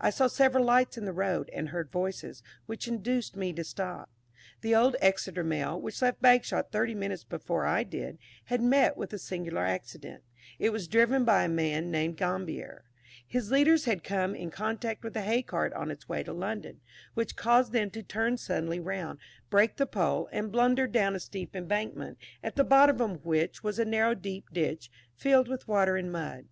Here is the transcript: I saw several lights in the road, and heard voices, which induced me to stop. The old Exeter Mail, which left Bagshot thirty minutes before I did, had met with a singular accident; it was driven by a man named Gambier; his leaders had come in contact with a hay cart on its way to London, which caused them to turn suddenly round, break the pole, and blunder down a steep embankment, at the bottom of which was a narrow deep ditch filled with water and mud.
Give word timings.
I 0.00 0.10
saw 0.10 0.26
several 0.26 0.64
lights 0.64 0.98
in 0.98 1.04
the 1.04 1.12
road, 1.12 1.48
and 1.50 1.68
heard 1.68 1.92
voices, 1.92 2.42
which 2.66 2.88
induced 2.88 3.36
me 3.36 3.52
to 3.52 3.62
stop. 3.62 4.10
The 4.62 4.74
old 4.74 4.96
Exeter 5.00 5.44
Mail, 5.44 5.80
which 5.80 6.02
left 6.02 6.20
Bagshot 6.20 6.72
thirty 6.72 6.92
minutes 6.92 7.22
before 7.22 7.64
I 7.66 7.84
did, 7.84 8.18
had 8.46 8.60
met 8.60 8.96
with 8.96 9.12
a 9.12 9.16
singular 9.18 9.64
accident; 9.64 10.24
it 10.58 10.70
was 10.70 10.88
driven 10.88 11.24
by 11.24 11.44
a 11.44 11.48
man 11.48 11.88
named 11.92 12.16
Gambier; 12.16 12.86
his 13.24 13.52
leaders 13.52 13.84
had 13.84 14.02
come 14.02 14.34
in 14.34 14.50
contact 14.50 15.04
with 15.04 15.16
a 15.16 15.22
hay 15.22 15.40
cart 15.40 15.72
on 15.74 15.92
its 15.92 16.08
way 16.08 16.24
to 16.24 16.32
London, 16.32 16.80
which 17.14 17.36
caused 17.36 17.70
them 17.72 17.90
to 17.90 18.02
turn 18.02 18.38
suddenly 18.38 18.80
round, 18.80 19.20
break 19.50 19.76
the 19.76 19.86
pole, 19.86 20.28
and 20.32 20.50
blunder 20.50 20.88
down 20.88 21.14
a 21.14 21.20
steep 21.20 21.54
embankment, 21.54 22.18
at 22.42 22.56
the 22.56 22.64
bottom 22.64 23.00
of 23.00 23.24
which 23.24 23.62
was 23.62 23.78
a 23.78 23.84
narrow 23.84 24.14
deep 24.16 24.46
ditch 24.52 24.90
filled 25.14 25.46
with 25.46 25.68
water 25.68 25.96
and 25.96 26.10
mud. 26.10 26.46